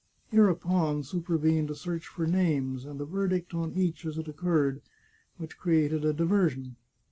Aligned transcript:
Hereupon 0.31 1.03
supervened 1.03 1.69
a 1.69 1.75
search 1.75 2.07
for 2.07 2.25
names, 2.25 2.85
and 2.85 2.99
a 2.99 3.05
verdict 3.05 3.53
on 3.53 3.73
each 3.73 4.03
as 4.03 4.17
it 4.17 4.27
occurred, 4.27 4.81
which 5.37 5.59
created 5.59 6.03
a 6.03 6.11
diversion. 6.11 6.75